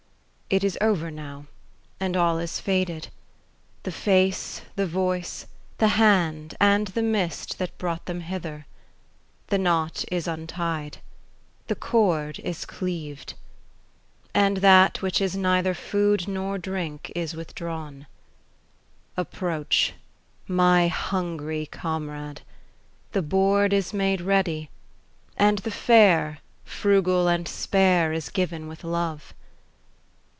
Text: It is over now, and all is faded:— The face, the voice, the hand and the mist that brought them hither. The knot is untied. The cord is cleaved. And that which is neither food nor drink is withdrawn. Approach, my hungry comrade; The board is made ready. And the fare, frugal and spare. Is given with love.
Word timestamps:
It 0.53 0.65
is 0.65 0.77
over 0.81 1.09
now, 1.09 1.45
and 1.97 2.17
all 2.17 2.37
is 2.37 2.59
faded:— 2.59 3.07
The 3.83 3.91
face, 3.93 4.61
the 4.75 4.85
voice, 4.85 5.47
the 5.77 5.87
hand 5.95 6.55
and 6.59 6.87
the 6.87 7.01
mist 7.01 7.57
that 7.57 7.77
brought 7.77 8.05
them 8.05 8.19
hither. 8.19 8.65
The 9.47 9.57
knot 9.57 10.03
is 10.11 10.27
untied. 10.27 10.97
The 11.67 11.75
cord 11.75 12.39
is 12.39 12.65
cleaved. 12.65 13.35
And 14.33 14.57
that 14.57 15.01
which 15.01 15.21
is 15.21 15.37
neither 15.37 15.73
food 15.73 16.27
nor 16.27 16.57
drink 16.57 17.13
is 17.15 17.33
withdrawn. 17.33 18.05
Approach, 19.15 19.93
my 20.49 20.89
hungry 20.89 21.65
comrade; 21.65 22.41
The 23.13 23.21
board 23.21 23.71
is 23.71 23.93
made 23.93 24.19
ready. 24.19 24.69
And 25.37 25.59
the 25.59 25.71
fare, 25.71 26.39
frugal 26.65 27.29
and 27.29 27.47
spare. 27.47 28.11
Is 28.11 28.27
given 28.29 28.67
with 28.67 28.83
love. 28.83 29.33